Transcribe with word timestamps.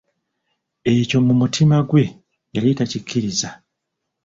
Ekyo 0.93 1.17
mu 1.25 1.33
mutima 1.41 1.77
gwe 1.89 2.03
yali 2.53 2.71
takikkiriza. 2.79 3.49